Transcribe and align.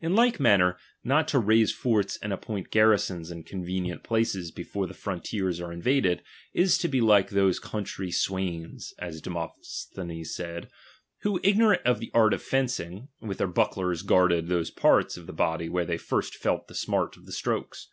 In 0.00 0.14
like 0.14 0.40
manner, 0.40 0.78
not 1.04 1.28
to 1.28 1.38
raise 1.38 1.70
forts 1.72 2.16
and 2.22 2.32
appoint 2.32 2.70
garrisons 2.70 3.30
in 3.30 3.42
convenient 3.42 4.02
places 4.02 4.50
before 4.50 4.86
the 4.86 4.94
frontiers 4.94 5.60
are 5.60 5.74
invaded, 5.74 6.22
is 6.54 6.78
to 6.78 6.88
be 6.88 7.02
like 7.02 7.28
those 7.28 7.58
country 7.58 8.10
swains, 8.10 8.94
(as 8.98 9.20
Demosthenes 9.20 10.34
said), 10.34 10.70
who 11.20 11.38
ignorant 11.42 11.82
of 11.84 12.00
the 12.00 12.10
art 12.14 12.32
of 12.32 12.42
fencing, 12.42 13.08
with 13.20 13.36
their 13.36 13.46
bucklers 13.46 14.00
guarded 14.00 14.48
those 14.48 14.70
parts 14.70 15.18
of 15.18 15.26
the 15.26 15.34
body 15.34 15.68
where 15.68 15.84
they 15.84 15.98
first 15.98 16.34
felt 16.36 16.66
the 16.68 16.74
smart 16.74 17.18
of 17.18 17.26
the 17.26 17.32
strokes. 17.32 17.88